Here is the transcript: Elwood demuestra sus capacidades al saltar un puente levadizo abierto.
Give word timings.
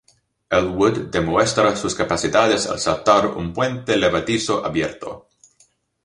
Elwood 0.49 1.11
demuestra 1.11 1.75
sus 1.75 1.93
capacidades 1.93 2.65
al 2.65 2.79
saltar 2.79 3.27
un 3.27 3.53
puente 3.53 3.95
levadizo 3.97 4.65
abierto. 4.65 5.27